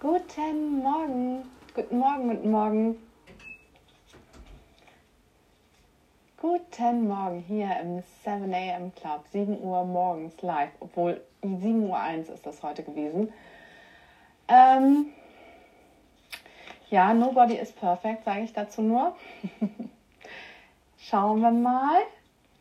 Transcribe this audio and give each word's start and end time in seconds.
Guten 0.00 0.78
Morgen, 0.78 1.42
guten 1.74 1.98
Morgen, 1.98 2.28
guten 2.28 2.50
Morgen. 2.52 3.02
Guten 6.40 7.08
Morgen 7.08 7.40
hier 7.40 7.68
im 7.82 8.04
7 8.22 8.54
a.m. 8.54 8.94
Club, 8.94 9.24
7 9.32 9.60
Uhr 9.60 9.84
morgens 9.84 10.40
live, 10.40 10.70
obwohl 10.78 11.20
7 11.42 11.82
Uhr 11.82 11.98
1 11.98 12.28
ist 12.28 12.46
das 12.46 12.62
heute 12.62 12.84
gewesen. 12.84 13.32
Ähm, 14.46 15.06
ja, 16.90 17.12
nobody 17.12 17.56
is 17.56 17.72
perfect, 17.72 18.22
sage 18.22 18.42
ich 18.42 18.52
dazu 18.52 18.82
nur. 18.82 19.16
Schauen 21.00 21.40
wir 21.40 21.50
mal. 21.50 22.02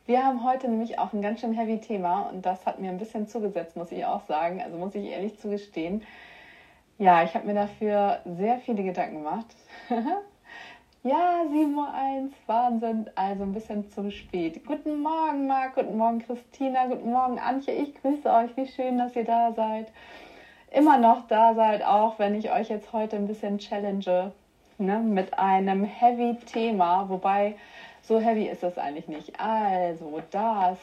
Wir 0.08 0.26
haben 0.26 0.44
heute 0.44 0.70
nämlich 0.70 0.98
auch 0.98 1.14
ein 1.14 1.22
ganz 1.22 1.42
schön 1.42 1.54
heavy 1.54 1.80
Thema 1.80 2.22
und 2.32 2.48
das 2.48 2.66
hat 2.66 2.80
mir 2.80 2.90
ein 2.90 2.98
bisschen 2.98 3.28
zugesetzt, 3.28 3.76
muss 3.76 3.92
ich 3.92 4.04
auch 4.06 4.26
sagen. 4.26 4.60
Also 4.60 4.76
muss 4.78 4.96
ich 4.96 5.06
ehrlich 5.06 5.40
zugestehen. 5.40 6.02
Ja, 7.00 7.24
ich 7.24 7.36
habe 7.36 7.46
mir 7.46 7.54
dafür 7.54 8.21
sehr 8.25 8.57
viele 8.57 8.82
Gedanken 8.82 9.18
gemacht. 9.18 9.46
ja, 11.04 11.43
7.01 11.43 11.75
Uhr, 11.75 12.29
Wahnsinn, 12.47 13.07
also 13.14 13.43
ein 13.43 13.54
bisschen 13.54 13.88
zu 13.92 14.10
spät. 14.10 14.65
Guten 14.65 15.04
Morgen, 15.04 15.46
Marc, 15.46 15.75
guten 15.75 15.96
Morgen, 15.96 16.25
Christina, 16.25 16.88
guten 16.88 17.11
Morgen, 17.11 17.38
Antje, 17.38 17.75
ich 17.75 17.93
grüße 18.02 18.28
euch, 18.28 18.57
wie 18.57 18.65
schön, 18.65 18.97
dass 18.97 19.15
ihr 19.15 19.25
da 19.25 19.54
seid. 19.54 19.91
Immer 20.71 20.97
noch 20.97 21.28
da 21.28 21.54
seid, 21.54 21.86
auch 21.86 22.18
wenn 22.18 22.33
ich 22.33 22.52
euch 22.52 22.69
jetzt 22.69 22.91
heute 22.93 23.16
ein 23.16 23.27
bisschen 23.27 23.60
challenge 23.60 24.32
ne, 24.79 24.97
mit 24.97 25.38
einem 25.38 25.83
heavy 25.83 26.36
Thema, 26.47 27.07
wobei 27.10 27.57
so 28.02 28.19
heavy 28.19 28.47
ist 28.47 28.64
es 28.64 28.79
eigentlich 28.79 29.07
nicht. 29.07 29.39
Also, 29.39 30.19
das 30.32 30.79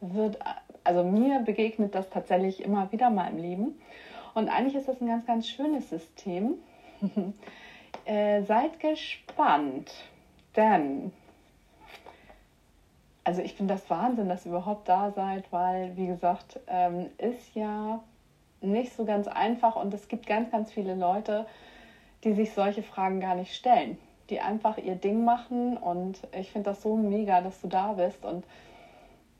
wird, 0.00 0.38
also 0.84 1.02
mir 1.02 1.40
begegnet 1.40 1.96
das 1.96 2.08
tatsächlich 2.08 2.62
immer 2.62 2.92
wieder 2.92 3.10
mal 3.10 3.30
im 3.30 3.38
Leben. 3.38 3.80
Und 4.36 4.50
eigentlich 4.50 4.74
ist 4.74 4.86
das 4.86 5.00
ein 5.00 5.06
ganz, 5.06 5.24
ganz 5.24 5.48
schönes 5.48 5.88
System. 5.88 6.56
äh, 8.04 8.42
seid 8.42 8.78
gespannt, 8.80 9.90
denn 10.54 11.10
also 13.24 13.40
ich 13.40 13.54
finde 13.54 13.72
das 13.72 13.88
Wahnsinn, 13.88 14.28
dass 14.28 14.44
ihr 14.44 14.52
überhaupt 14.52 14.90
da 14.90 15.10
seid, 15.10 15.50
weil, 15.52 15.96
wie 15.96 16.06
gesagt, 16.06 16.60
ähm, 16.66 17.06
ist 17.16 17.54
ja 17.54 18.02
nicht 18.60 18.94
so 18.94 19.06
ganz 19.06 19.26
einfach 19.26 19.74
und 19.74 19.94
es 19.94 20.06
gibt 20.06 20.26
ganz, 20.26 20.50
ganz 20.50 20.70
viele 20.70 20.94
Leute, 20.94 21.46
die 22.22 22.34
sich 22.34 22.52
solche 22.52 22.82
Fragen 22.82 23.20
gar 23.20 23.36
nicht 23.36 23.54
stellen, 23.54 23.96
die 24.28 24.40
einfach 24.40 24.76
ihr 24.76 24.96
Ding 24.96 25.24
machen 25.24 25.78
und 25.78 26.20
ich 26.38 26.52
finde 26.52 26.70
das 26.70 26.82
so 26.82 26.94
mega, 26.94 27.40
dass 27.40 27.62
du 27.62 27.68
da 27.68 27.94
bist 27.94 28.22
und 28.22 28.44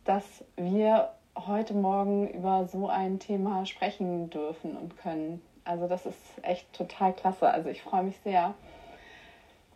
dass 0.05 0.25
wir 0.57 1.11
heute 1.47 1.75
Morgen 1.75 2.29
über 2.29 2.67
so 2.67 2.89
ein 2.89 3.19
Thema 3.19 3.67
sprechen 3.67 4.31
dürfen 4.31 4.77
und 4.77 4.97
können. 4.97 5.43
Also 5.65 5.87
das 5.87 6.07
ist 6.07 6.19
echt 6.43 6.73
total 6.73 7.13
klasse. 7.13 7.51
Also 7.51 7.69
ich 7.69 7.83
freue 7.83 8.05
mich 8.05 8.17
sehr, 8.25 8.55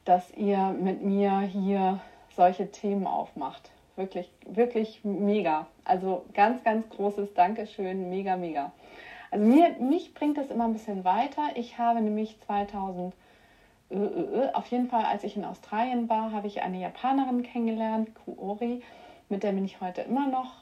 dass 0.04 0.30
ihr 0.32 0.68
mit 0.68 1.02
mir 1.02 1.40
hier 1.40 2.00
solche 2.34 2.70
Themen 2.70 3.06
aufmacht. 3.06 3.70
Wirklich, 3.96 4.30
wirklich 4.46 5.04
mega. 5.04 5.66
Also 5.84 6.24
ganz, 6.32 6.64
ganz 6.64 6.88
großes 6.88 7.34
Dankeschön. 7.34 8.08
Mega, 8.08 8.36
mega. 8.36 8.72
Also 9.30 9.44
mir, 9.44 9.76
mich 9.78 10.14
bringt 10.14 10.38
das 10.38 10.50
immer 10.50 10.64
ein 10.64 10.72
bisschen 10.72 11.04
weiter. 11.04 11.50
Ich 11.54 11.78
habe 11.78 12.00
nämlich 12.00 12.38
2000, 12.46 13.14
äh, 13.90 13.96
äh, 13.96 13.98
äh, 13.98 14.52
auf 14.54 14.66
jeden 14.68 14.88
Fall, 14.88 15.04
als 15.04 15.24
ich 15.24 15.36
in 15.36 15.44
Australien 15.44 16.08
war, 16.08 16.32
habe 16.32 16.46
ich 16.46 16.62
eine 16.62 16.80
Japanerin 16.80 17.42
kennengelernt, 17.42 18.10
Kuori, 18.24 18.82
mit 19.28 19.42
der 19.42 19.52
bin 19.52 19.64
ich 19.64 19.80
heute 19.80 20.00
immer 20.02 20.28
noch 20.28 20.59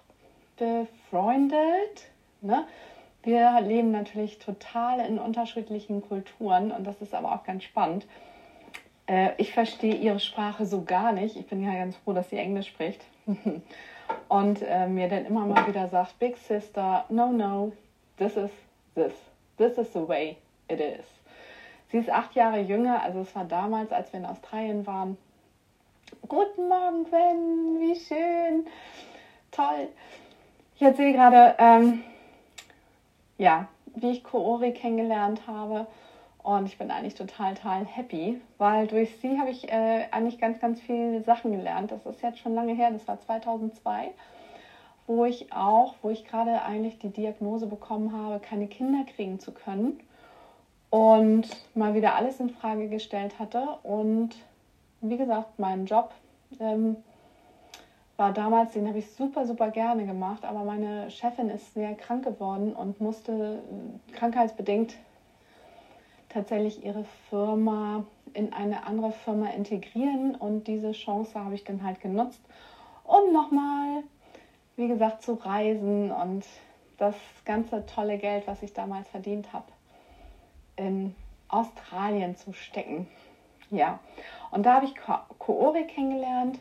befreundet. 0.59 2.07
Ne? 2.41 2.67
Wir 3.23 3.61
leben 3.61 3.91
natürlich 3.91 4.39
total 4.39 5.01
in 5.01 5.19
unterschiedlichen 5.19 6.03
Kulturen 6.03 6.71
und 6.71 6.87
das 6.87 7.01
ist 7.01 7.15
aber 7.15 7.33
auch 7.33 7.45
ganz 7.45 7.65
spannend. 7.65 8.07
Äh, 9.07 9.31
ich 9.39 9.53
verstehe 9.53 9.95
ihre 9.95 10.21
Sprache 10.21 10.67
so 10.67 10.83
gar 10.83 11.13
nicht. 11.13 11.37
Ich 11.37 11.47
bin 11.47 11.63
ja 11.63 11.75
ganz 11.75 11.97
froh, 11.97 12.13
dass 12.13 12.31
sie 12.31 12.37
Englisch 12.37 12.69
spricht. 12.69 13.05
und 14.29 14.63
äh, 14.63 14.87
mir 14.87 15.09
dann 15.09 15.27
immer 15.27 15.47
mal 15.47 15.67
wieder 15.67 15.89
sagt, 15.89 16.19
Big 16.19 16.37
Sister, 16.37 17.05
no, 17.09 17.33
no, 17.33 17.73
this 18.17 18.37
is 18.37 18.51
this. 18.95 19.13
This 19.57 19.77
is 19.77 19.93
the 19.93 20.07
way 20.07 20.37
it 20.69 20.81
is. 20.81 21.05
Sie 21.91 21.99
ist 21.99 22.11
acht 22.11 22.35
Jahre 22.35 22.61
jünger, 22.61 23.03
also 23.03 23.21
es 23.21 23.35
war 23.35 23.45
damals, 23.45 23.93
als 23.93 24.13
wir 24.13 24.21
in 24.21 24.27
Australien 24.27 24.87
waren. 24.87 25.17
Guten 26.29 26.69
Morgen, 26.69 27.05
Gwen, 27.05 27.81
wie 27.81 27.97
schön. 27.97 28.67
Toll. 29.51 29.89
Ich 30.81 30.85
erzähle 30.85 31.13
gerade, 31.13 31.57
ähm, 31.59 32.05
ja, 33.37 33.67
wie 33.97 34.13
ich 34.13 34.23
Koori 34.23 34.71
kennengelernt 34.71 35.41
habe. 35.49 35.89
Und 36.45 36.67
ich 36.67 36.79
bin 36.79 36.93
eigentlich 36.93 37.17
total, 37.17 37.55
total 37.55 37.85
happy, 37.85 38.41
weil 38.59 38.87
durch 38.87 39.19
sie 39.21 39.41
habe 39.41 39.51
ich 39.51 39.69
äh, 39.73 40.05
eigentlich 40.13 40.39
ganz, 40.39 40.61
ganz 40.61 40.81
viele 40.81 41.25
Sachen 41.25 41.51
gelernt. 41.51 41.91
Das 41.91 42.07
ist 42.07 42.23
jetzt 42.23 42.39
schon 42.39 42.55
lange 42.55 42.75
her, 42.75 42.93
das 42.93 43.09
war 43.09 43.21
2002, 43.21 44.13
wo 45.09 45.25
ich 45.25 45.53
auch, 45.53 45.97
wo 46.03 46.11
ich 46.11 46.25
gerade 46.25 46.63
eigentlich 46.63 47.01
die 47.01 47.11
Diagnose 47.11 47.67
bekommen 47.67 48.13
habe, 48.13 48.39
keine 48.39 48.69
Kinder 48.69 49.05
kriegen 49.17 49.41
zu 49.41 49.51
können 49.51 49.99
und 50.91 51.49
mal 51.75 51.95
wieder 51.95 52.15
alles 52.15 52.39
in 52.39 52.51
Frage 52.51 52.89
gestellt 52.89 53.41
hatte. 53.41 53.67
Und 53.83 54.37
wie 55.01 55.17
gesagt, 55.17 55.59
meinen 55.59 55.87
Job 55.87 56.15
ähm, 56.61 56.99
war 58.19 58.33
damals, 58.33 58.73
den 58.73 58.89
habe 58.89 58.99
ich 58.99 59.09
super, 59.13 59.47
super 59.47 59.71
gerne 59.71 60.05
gemacht, 60.05 60.45
aber 60.45 60.65
meine 60.65 61.09
Chefin 61.09 61.49
ist 61.51 61.73
sehr 61.73 61.95
krank 61.95 62.25
geworden 62.25 62.75
und 62.75 63.01
musste 63.01 63.63
äh, 63.63 64.13
krankheitsbedingt 64.13 64.97
tatsächlich 66.29 66.85
ihre 66.85 67.05
Firma 67.31 68.05
in 68.35 68.53
eine 68.53 68.87
andere 68.87 69.13
Firma 69.13 69.51
integrieren 69.51 70.35
und 70.35 70.67
diese 70.67 70.93
Chance 70.93 71.43
habe 71.43 71.55
ich 71.55 71.63
dann 71.63 71.85
halt 71.85 72.01
genutzt, 72.01 72.41
um 73.05 73.33
nochmal, 73.33 74.03
wie 74.75 74.89
gesagt, 74.89 75.23
zu 75.23 75.35
reisen 75.35 76.11
und 76.11 76.45
das 76.99 77.15
ganze 77.45 77.87
tolle 77.87 78.19
Geld, 78.19 78.49
was 78.49 78.63
ich 78.65 78.73
damals 78.73 79.09
verdient 79.09 79.53
habe, 79.53 79.67
in 80.75 81.15
Australien 81.47 82.37
zu 82.37 82.53
stecken. 82.53 83.07
Ja, 83.71 84.01
und 84.51 84.67
da 84.67 84.75
habe 84.75 84.87
ich 84.87 84.95
Koori 85.39 85.85
kennengelernt 85.85 86.59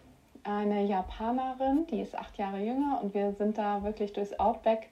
eine 0.48 0.86
Japanerin, 0.86 1.86
die 1.88 2.02
ist 2.02 2.18
acht 2.18 2.38
Jahre 2.38 2.60
jünger 2.60 3.02
und 3.04 3.14
wir 3.14 3.34
sind 3.34 3.58
da 3.58 3.84
wirklich 3.84 4.14
durchs 4.14 4.40
Outback 4.40 4.90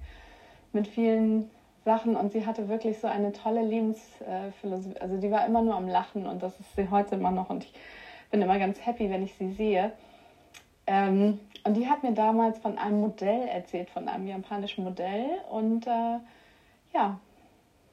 mit 0.73 0.87
vielen 0.87 1.49
Sachen 1.85 2.15
und 2.15 2.31
sie 2.31 2.45
hatte 2.45 2.67
wirklich 2.67 2.99
so 2.99 3.07
eine 3.07 3.31
tolle 3.31 3.61
Lebensphilosophie. 3.61 4.99
Also 4.99 5.17
die 5.17 5.31
war 5.31 5.45
immer 5.45 5.61
nur 5.61 5.75
am 5.75 5.87
Lachen 5.87 6.25
und 6.27 6.43
das 6.43 6.59
ist 6.59 6.75
sie 6.75 6.89
heute 6.89 7.15
immer 7.15 7.31
noch 7.31 7.49
und 7.49 7.63
ich 7.63 7.73
bin 8.31 8.41
immer 8.41 8.59
ganz 8.59 8.85
happy, 8.85 9.09
wenn 9.09 9.23
ich 9.23 9.33
sie 9.35 9.51
sehe. 9.51 9.93
Ähm, 10.87 11.39
und 11.63 11.77
die 11.77 11.87
hat 11.87 12.03
mir 12.03 12.11
damals 12.11 12.59
von 12.59 12.77
einem 12.77 12.99
Modell 12.99 13.47
erzählt, 13.47 13.89
von 13.89 14.07
einem 14.07 14.27
japanischen 14.27 14.83
Modell 14.83 15.29
und 15.49 15.87
äh, 15.87 16.19
ja, 16.93 17.19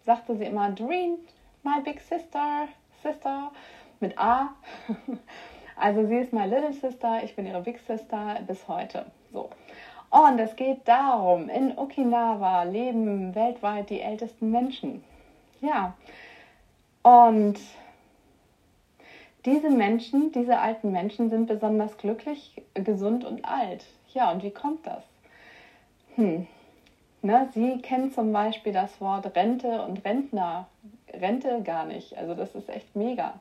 sagte 0.05 0.37
sie 0.37 0.45
immer, 0.45 0.71
Dream, 0.71 1.19
my 1.63 1.81
big 1.83 2.01
sister, 2.01 2.67
sister 3.03 3.53
mit 4.01 4.19
A. 4.19 4.55
Also 5.83 6.07
sie 6.07 6.19
ist 6.19 6.33
my 6.33 6.45
little 6.45 6.73
sister, 6.73 7.25
ich 7.25 7.35
bin 7.35 7.45
ihre 7.45 7.61
big 7.61 7.81
sister 7.81 8.39
bis 8.47 8.69
heute. 8.69 9.05
So. 9.33 9.51
Und 10.11 10.39
es 10.39 10.55
geht 10.55 10.87
darum, 10.87 11.49
in 11.49 11.77
Okinawa 11.77 12.63
leben 12.63 13.35
weltweit 13.35 13.91
die 13.91 14.01
ältesten 14.01 14.53
Menschen. 14.53 15.03
Ja. 15.61 15.95
Und 17.03 17.59
diese 19.45 19.71
Menschen, 19.71 20.31
diese 20.31 20.61
alten 20.61 20.93
Menschen 20.93 21.31
sind 21.31 21.47
besonders 21.47 21.99
glücklich, 21.99 22.63
gesund 22.75 23.25
und 23.25 23.45
alt. 23.45 23.85
Ja, 24.15 24.31
und 24.31 24.45
wie 24.45 24.53
kommt 24.53 24.87
das? 24.87 25.03
Hm. 26.15 26.47
Ne, 27.23 27.49
sie 27.55 27.83
kennt 27.83 28.15
zum 28.15 28.33
Beispiel 28.33 28.73
das 28.73 29.01
Wort 29.01 29.35
Rente 29.35 29.83
und 29.83 30.05
Rentner. 30.05 30.69
Rente 31.13 31.61
gar 31.65 31.87
nicht. 31.87 32.17
Also 32.17 32.35
das 32.35 32.55
ist 32.55 32.69
echt 32.69 32.95
mega. 32.95 33.41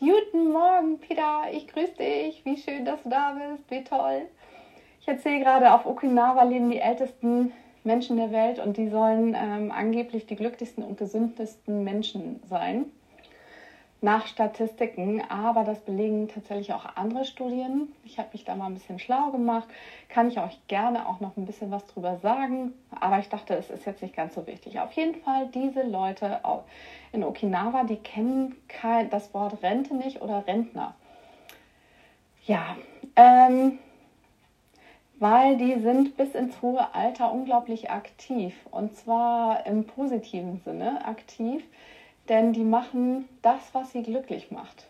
Guten 0.00 0.50
Morgen, 0.50 0.98
Peter. 0.98 1.44
Ich 1.52 1.68
grüße 1.68 1.94
dich. 1.98 2.44
Wie 2.44 2.56
schön, 2.56 2.84
dass 2.84 3.02
du 3.04 3.10
da 3.10 3.32
bist. 3.32 3.70
Wie 3.70 3.84
toll. 3.84 4.22
Ich 5.00 5.06
erzähle 5.06 5.38
gerade, 5.38 5.72
auf 5.72 5.86
Okinawa 5.86 6.42
leben 6.42 6.70
die 6.70 6.80
ältesten 6.80 7.52
Menschen 7.84 8.16
der 8.16 8.32
Welt 8.32 8.58
und 8.58 8.76
die 8.76 8.88
sollen 8.88 9.36
ähm, 9.38 9.70
angeblich 9.70 10.26
die 10.26 10.36
glücklichsten 10.36 10.82
und 10.82 10.98
gesündesten 10.98 11.84
Menschen 11.84 12.40
sein. 12.48 12.86
Nach 14.04 14.26
Statistiken, 14.26 15.22
aber 15.30 15.64
das 15.64 15.80
belegen 15.80 16.28
tatsächlich 16.28 16.74
auch 16.74 16.84
andere 16.94 17.24
Studien. 17.24 17.90
Ich 18.04 18.18
habe 18.18 18.28
mich 18.34 18.44
da 18.44 18.54
mal 18.54 18.66
ein 18.66 18.74
bisschen 18.74 18.98
schlau 18.98 19.30
gemacht. 19.30 19.66
Kann 20.10 20.28
ich 20.28 20.38
euch 20.38 20.58
gerne 20.68 21.08
auch 21.08 21.20
noch 21.20 21.38
ein 21.38 21.46
bisschen 21.46 21.70
was 21.70 21.86
drüber 21.86 22.18
sagen, 22.18 22.74
aber 22.90 23.18
ich 23.18 23.30
dachte, 23.30 23.54
es 23.54 23.70
ist 23.70 23.86
jetzt 23.86 24.02
nicht 24.02 24.14
ganz 24.14 24.34
so 24.34 24.46
wichtig. 24.46 24.78
Auf 24.78 24.92
jeden 24.92 25.14
Fall, 25.22 25.48
diese 25.54 25.84
Leute 25.84 26.40
in 27.12 27.24
Okinawa, 27.24 27.84
die 27.84 27.96
kennen 27.96 28.54
kein, 28.68 29.08
das 29.08 29.32
Wort 29.32 29.62
Rente 29.62 29.94
nicht 29.94 30.20
oder 30.20 30.46
Rentner. 30.46 30.94
Ja, 32.44 32.76
ähm, 33.16 33.78
weil 35.18 35.56
die 35.56 35.80
sind 35.80 36.18
bis 36.18 36.34
ins 36.34 36.60
hohe 36.60 36.94
Alter 36.94 37.32
unglaublich 37.32 37.90
aktiv 37.90 38.54
und 38.70 38.94
zwar 38.94 39.64
im 39.64 39.86
positiven 39.86 40.60
Sinne 40.62 41.06
aktiv. 41.06 41.64
Denn 42.28 42.52
die 42.52 42.64
machen 42.64 43.28
das, 43.42 43.60
was 43.72 43.92
sie 43.92 44.02
glücklich 44.02 44.50
macht. 44.50 44.86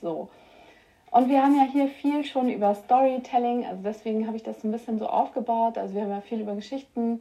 So. 0.00 0.28
Und 1.10 1.28
wir 1.28 1.42
haben 1.42 1.56
ja 1.56 1.64
hier 1.70 1.88
viel 1.88 2.24
schon 2.24 2.50
über 2.50 2.74
Storytelling, 2.74 3.64
also 3.64 3.82
deswegen 3.84 4.26
habe 4.26 4.36
ich 4.36 4.42
das 4.42 4.64
ein 4.64 4.72
bisschen 4.72 4.98
so 4.98 5.06
aufgebaut. 5.06 5.78
Also 5.78 5.94
wir 5.94 6.02
haben 6.02 6.10
ja 6.10 6.20
viel 6.20 6.40
über 6.40 6.54
Geschichten 6.54 7.20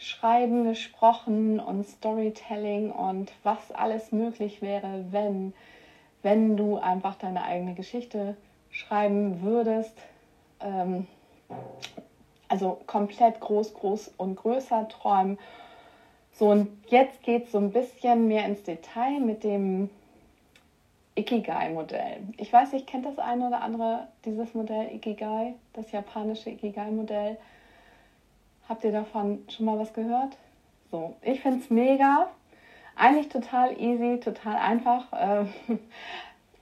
schreiben 0.00 0.64
gesprochen 0.64 1.60
und 1.60 1.86
Storytelling 1.86 2.90
und 2.90 3.30
was 3.42 3.70
alles 3.70 4.12
möglich 4.12 4.62
wäre, 4.62 5.04
wenn, 5.10 5.52
wenn 6.22 6.56
du 6.56 6.78
einfach 6.78 7.16
deine 7.16 7.44
eigene 7.44 7.74
Geschichte 7.74 8.34
schreiben 8.70 9.42
würdest. 9.42 9.92
Ähm, 10.60 11.06
also 12.48 12.80
komplett 12.86 13.40
groß, 13.40 13.74
groß 13.74 14.14
und 14.16 14.36
größer 14.36 14.88
träumen. 14.88 15.38
So, 16.40 16.48
und 16.48 16.70
jetzt 16.88 17.22
geht 17.22 17.44
es 17.44 17.52
so 17.52 17.58
ein 17.58 17.70
bisschen 17.70 18.26
mehr 18.26 18.46
ins 18.46 18.62
Detail 18.62 19.20
mit 19.20 19.44
dem 19.44 19.90
Ikigai-Modell. 21.14 22.22
Ich 22.38 22.50
weiß 22.50 22.72
nicht, 22.72 22.86
kennt 22.86 23.04
das 23.04 23.18
eine 23.18 23.48
oder 23.48 23.60
andere 23.60 24.08
dieses 24.24 24.54
Modell 24.54 24.90
Ikigai, 24.90 25.52
das 25.74 25.92
japanische 25.92 26.48
Ikigai-Modell? 26.48 27.36
Habt 28.70 28.84
ihr 28.84 28.92
davon 28.92 29.44
schon 29.50 29.66
mal 29.66 29.78
was 29.78 29.92
gehört? 29.92 30.38
So, 30.90 31.14
ich 31.20 31.40
finde 31.40 31.58
es 31.58 31.68
mega. 31.68 32.30
Eigentlich 32.96 33.28
total 33.28 33.78
easy, 33.78 34.18
total 34.18 34.56
einfach. 34.56 35.12
Äh, 35.12 35.44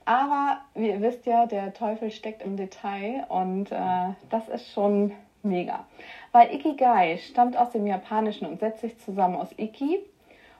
aber 0.03 0.59
wie 0.73 0.89
ihr 0.89 0.99
wisst 0.99 1.25
ja, 1.25 1.45
der 1.45 1.73
Teufel 1.73 2.11
steckt 2.11 2.43
im 2.43 2.57
Detail 2.57 3.25
und 3.29 3.71
äh, 3.71 4.09
das 4.29 4.49
ist 4.49 4.73
schon 4.73 5.13
mega. 5.41 5.85
Weil 6.31 6.53
Ikigai 6.53 7.17
stammt 7.17 7.57
aus 7.57 7.71
dem 7.71 7.87
Japanischen 7.87 8.45
und 8.45 8.59
setzt 8.59 8.81
sich 8.81 8.99
zusammen 8.99 9.35
aus 9.35 9.49
Iki 9.57 9.99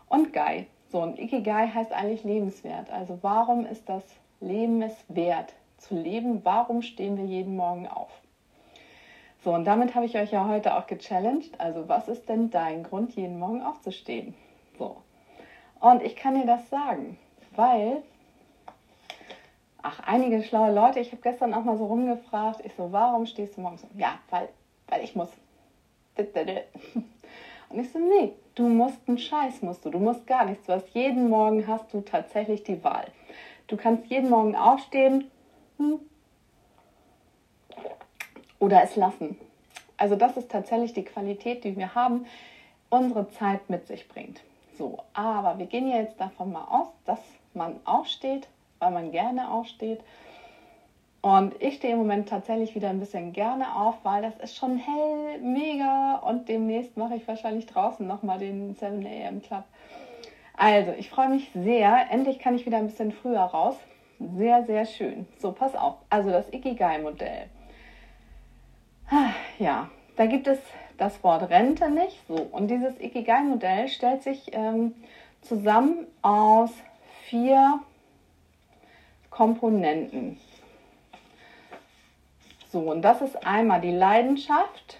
und 0.08 0.34
Gai. 0.34 0.66
So, 0.92 1.02
und 1.02 1.20
Ikigai 1.20 1.68
heißt 1.68 1.92
eigentlich 1.92 2.24
lebenswert. 2.24 2.90
Also 2.90 3.20
warum 3.22 3.66
ist 3.66 3.88
das 3.88 4.04
Leben 4.40 4.82
es 4.82 4.96
wert 5.08 5.54
zu 5.78 5.96
leben? 5.96 6.44
Warum 6.44 6.82
stehen 6.82 7.18
wir 7.18 7.26
jeden 7.26 7.56
Morgen 7.56 7.88
auf? 7.88 8.10
So, 9.44 9.54
und 9.54 9.66
damit 9.66 9.96
habe 9.96 10.06
ich 10.06 10.18
euch 10.18 10.32
ja 10.32 10.48
heute 10.48 10.76
auch 10.76 10.88
gechallenged. 10.88 11.60
Also 11.60 11.88
was 11.88 12.08
ist 12.08 12.28
denn 12.28 12.50
dein 12.50 12.84
Grund, 12.84 13.16
jeden 13.16 13.40
Morgen 13.40 13.62
aufzustehen? 13.62 14.34
So. 14.78 14.98
Und 15.80 16.04
ich 16.04 16.16
kann 16.16 16.36
dir 16.36 16.46
das 16.46 16.70
sagen, 16.70 17.18
weil, 17.56 18.02
ach, 19.82 20.02
einige 20.06 20.44
schlaue 20.44 20.74
Leute, 20.74 21.00
ich 21.00 21.12
habe 21.12 21.22
gestern 21.22 21.54
auch 21.54 21.64
mal 21.64 21.78
so 21.78 21.86
rumgefragt, 21.86 22.66
ich 22.66 22.74
so, 22.76 22.92
warum 22.92 23.26
stehst 23.26 23.56
du 23.56 23.62
morgens? 23.62 23.86
Ja, 23.96 24.20
weil, 24.30 24.50
weil 24.88 25.04
ich 25.04 25.16
muss. 25.16 25.30
Und 27.70 27.80
ich 27.80 27.92
so, 27.92 28.00
nee, 28.00 28.34
du 28.56 28.68
musst 28.68 29.08
einen 29.08 29.18
Scheiß, 29.18 29.62
musst 29.62 29.86
du. 29.86 29.90
Du 29.90 30.00
musst 30.00 30.26
gar 30.26 30.46
nichts. 30.46 30.66
Du 30.66 30.74
hast 30.74 30.90
jeden 30.90 31.30
Morgen 31.30 31.68
hast 31.68 31.94
du 31.94 32.02
tatsächlich 32.02 32.64
die 32.64 32.84
Wahl. 32.84 33.08
Du 33.68 33.78
kannst 33.78 34.08
jeden 34.08 34.30
Morgen 34.30 34.56
aufstehen 34.56 35.30
hm, 35.78 36.00
oder 38.60 38.84
es 38.84 38.96
lassen. 38.96 39.38
Also 39.98 40.16
das 40.16 40.38
ist 40.38 40.50
tatsächlich 40.50 40.94
die 40.94 41.04
Qualität, 41.04 41.64
die 41.64 41.78
wir 41.78 41.94
haben, 41.94 42.26
unsere 42.90 43.30
Zeit 43.30 43.70
mit 43.70 43.86
sich 43.86 44.08
bringt. 44.08 44.42
So, 44.78 45.00
aber 45.14 45.60
wir 45.60 45.68
gehen 45.68 45.88
ja 45.88 45.98
jetzt 45.98 46.20
davon 46.20 46.52
mal 46.52 46.64
aus, 46.64 46.88
dass 47.06 47.20
man 47.54 47.80
aufsteht, 47.86 48.48
weil 48.80 48.92
man 48.92 49.12
gerne 49.12 49.52
aufsteht 49.52 50.00
und 51.22 51.62
ich 51.62 51.76
stehe 51.76 51.94
im 51.94 52.00
Moment 52.00 52.30
tatsächlich 52.30 52.76
wieder 52.76 52.90
ein 52.90 53.00
bisschen 53.00 53.34
gerne 53.34 53.76
auf, 53.76 53.96
weil 54.04 54.22
das 54.22 54.38
ist 54.38 54.56
schon 54.56 54.78
hell, 54.78 55.40
mega. 55.42 56.16
Und 56.16 56.48
demnächst 56.48 56.96
mache 56.96 57.16
ich 57.16 57.28
wahrscheinlich 57.28 57.66
draußen 57.66 58.08
nochmal 58.08 58.40
den 58.40 58.74
7 58.76 59.06
AM 59.06 59.42
Club. 59.42 59.64
Also, 60.56 60.94
ich 60.98 61.10
freue 61.10 61.30
mich 61.30 61.50
sehr. 61.54 62.10
Endlich 62.10 62.40
kann 62.40 62.56
ich 62.56 62.66
wieder 62.66 62.78
ein 62.78 62.88
bisschen 62.88 63.12
früher 63.12 63.42
raus. 63.42 63.76
Sehr, 64.38 64.66
sehr 64.66 64.86
schön. 64.86 65.28
So, 65.40 65.52
pass 65.52 65.76
auf. 65.76 65.96
Also 66.10 66.30
das 66.30 66.52
Ikigai-Modell. 66.54 67.46
Ja, 69.58 69.90
da 70.16 70.26
gibt 70.26 70.48
es 70.48 70.60
das 70.98 71.22
Wort 71.24 71.50
Rente 71.50 71.90
nicht. 71.90 72.22
So, 72.28 72.36
und 72.36 72.70
dieses 72.70 73.00
Ikigai-Modell 73.00 73.88
stellt 73.88 74.24
sich 74.24 74.52
ähm, 74.54 74.94
zusammen 75.42 76.08
aus 76.22 76.72
vier 77.26 77.80
Komponenten. 79.30 80.38
So, 82.72 82.80
und 82.82 83.02
das 83.02 83.22
ist 83.22 83.46
einmal 83.46 83.82
die 83.82 83.92
Leidenschaft, 83.92 85.00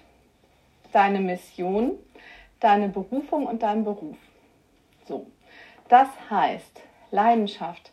deine 0.92 1.20
Mission, 1.20 1.92
deine 2.60 2.90
Berufung 2.90 3.46
und 3.46 3.62
dein 3.62 3.84
Beruf. 3.84 4.18
So, 5.06 5.28
das 5.88 6.10
heißt, 6.32 6.82
Leidenschaft, 7.12 7.92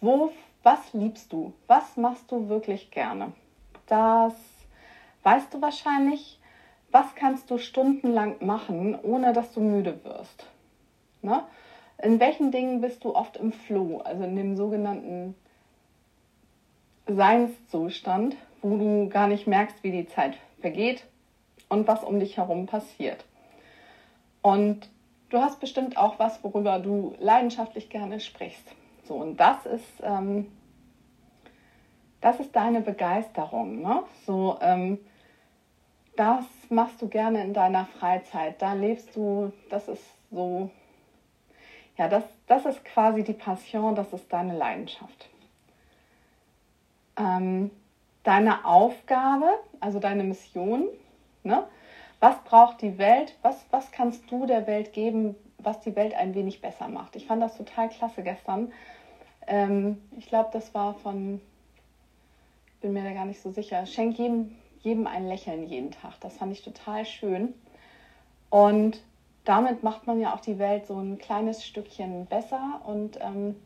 wo, 0.00 0.30
was 0.62 0.92
liebst 0.92 1.32
du? 1.32 1.52
Was 1.66 1.96
machst 1.96 2.30
du 2.30 2.48
wirklich 2.48 2.92
gerne? 2.92 3.32
Das 3.86 4.34
weißt 5.24 5.52
du 5.52 5.60
wahrscheinlich. 5.60 6.38
Was 6.90 7.14
kannst 7.16 7.50
du 7.50 7.58
stundenlang 7.58 8.36
machen, 8.40 8.98
ohne 9.02 9.32
dass 9.32 9.52
du 9.52 9.60
müde 9.60 10.02
wirst? 10.04 10.46
Ne? 11.22 11.42
In 12.02 12.18
welchen 12.20 12.50
Dingen 12.50 12.80
bist 12.80 13.04
du 13.04 13.14
oft 13.14 13.36
im 13.36 13.52
Flow, 13.52 14.00
also 14.04 14.24
in 14.24 14.36
dem 14.36 14.56
sogenannten 14.56 15.34
Seinszustand? 17.08 18.36
wo 18.62 18.76
du 18.76 19.08
gar 19.08 19.26
nicht 19.26 19.46
merkst, 19.46 19.82
wie 19.82 19.90
die 19.90 20.06
Zeit 20.06 20.38
vergeht 20.60 21.04
und 21.68 21.86
was 21.86 22.02
um 22.04 22.20
dich 22.20 22.36
herum 22.36 22.66
passiert. 22.66 23.24
Und 24.42 24.88
du 25.30 25.38
hast 25.38 25.60
bestimmt 25.60 25.96
auch 25.96 26.18
was, 26.18 26.42
worüber 26.42 26.78
du 26.78 27.14
leidenschaftlich 27.18 27.90
gerne 27.90 28.20
sprichst. 28.20 28.64
So, 29.04 29.14
und 29.14 29.38
das 29.38 29.66
ist, 29.66 30.02
ähm, 30.02 30.50
das 32.20 32.40
ist 32.40 32.54
deine 32.54 32.80
Begeisterung. 32.80 33.82
Ne? 33.82 34.02
So, 34.26 34.58
ähm, 34.60 34.98
das 36.16 36.44
machst 36.68 37.00
du 37.00 37.08
gerne 37.08 37.42
in 37.44 37.54
deiner 37.54 37.86
Freizeit. 37.86 38.60
Da 38.60 38.72
lebst 38.72 39.14
du, 39.14 39.52
das 39.70 39.88
ist 39.88 40.04
so, 40.30 40.70
ja, 41.96 42.08
das, 42.08 42.24
das 42.46 42.66
ist 42.66 42.84
quasi 42.84 43.22
die 43.22 43.32
Passion, 43.32 43.94
das 43.94 44.12
ist 44.12 44.32
deine 44.32 44.56
Leidenschaft. 44.56 45.28
Ähm, 47.18 47.70
deine 48.22 48.64
Aufgabe, 48.64 49.48
also 49.80 49.98
deine 49.98 50.24
Mission. 50.24 50.88
Ne? 51.42 51.66
Was 52.20 52.42
braucht 52.44 52.82
die 52.82 52.98
Welt? 52.98 53.36
Was, 53.42 53.64
was 53.70 53.90
kannst 53.90 54.30
du 54.30 54.46
der 54.46 54.66
Welt 54.66 54.92
geben, 54.92 55.34
was 55.58 55.80
die 55.80 55.96
Welt 55.96 56.14
ein 56.14 56.34
wenig 56.34 56.60
besser 56.60 56.88
macht? 56.88 57.16
Ich 57.16 57.26
fand 57.26 57.42
das 57.42 57.56
total 57.56 57.88
klasse 57.88 58.22
gestern. 58.22 58.72
Ähm, 59.46 60.00
ich 60.16 60.26
glaube, 60.26 60.50
das 60.52 60.74
war 60.74 60.94
von, 60.94 61.40
ich 62.66 62.80
bin 62.80 62.92
mir 62.92 63.04
da 63.04 63.12
gar 63.12 63.24
nicht 63.24 63.40
so 63.40 63.50
sicher, 63.50 63.86
schenk 63.86 64.18
jedem, 64.18 64.54
jedem 64.80 65.06
ein 65.06 65.26
Lächeln 65.26 65.66
jeden 65.66 65.90
Tag. 65.90 66.20
Das 66.20 66.36
fand 66.36 66.52
ich 66.52 66.62
total 66.62 67.04
schön. 67.04 67.54
Und 68.50 69.02
damit 69.44 69.82
macht 69.82 70.06
man 70.06 70.20
ja 70.20 70.34
auch 70.34 70.40
die 70.40 70.58
Welt 70.58 70.86
so 70.86 70.98
ein 70.98 71.18
kleines 71.18 71.64
Stückchen 71.64 72.26
besser 72.26 72.82
und 72.84 73.18
ähm, 73.20 73.56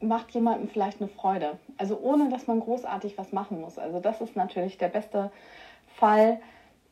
macht 0.00 0.32
jemandem 0.32 0.68
vielleicht 0.68 1.00
eine 1.00 1.08
Freude. 1.08 1.58
Also 1.76 1.98
ohne, 1.98 2.28
dass 2.28 2.46
man 2.46 2.60
großartig 2.60 3.16
was 3.16 3.32
machen 3.32 3.60
muss. 3.60 3.78
Also 3.78 4.00
das 4.00 4.20
ist 4.20 4.36
natürlich 4.36 4.78
der 4.78 4.88
beste 4.88 5.30
Fall. 5.86 6.40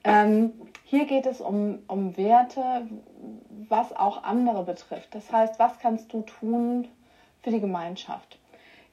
Ähm, 0.05 0.52
hier 0.85 1.07
geht 1.07 1.26
es 1.26 1.40
um, 1.40 1.81
um 1.88 2.16
Werte, 2.16 2.87
was 3.69 3.95
auch 3.95 4.23
andere 4.23 4.62
betrifft. 4.62 5.14
Das 5.14 5.33
heißt, 5.33 5.59
was 5.59 5.78
kannst 5.81 6.12
du 6.12 6.23
tun 6.23 6.87
für 7.43 7.50
die 7.50 7.61
Gemeinschaft? 7.61 8.38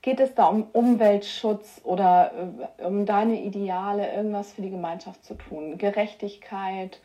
Geht 0.01 0.19
es 0.19 0.33
da 0.33 0.47
um 0.47 0.63
Umweltschutz 0.73 1.81
oder 1.83 2.31
äh, 2.79 2.83
um 2.83 3.05
deine 3.05 3.41
Ideale, 3.41 4.11
irgendwas 4.13 4.53
für 4.53 4.63
die 4.63 4.71
Gemeinschaft 4.71 5.23
zu 5.23 5.35
tun? 5.35 5.77
Gerechtigkeit? 5.77 6.99